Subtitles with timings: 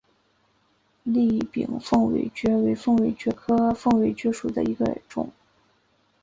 [1.03, 5.31] 栗柄凤尾蕨为凤尾蕨科凤尾蕨属下的一个种。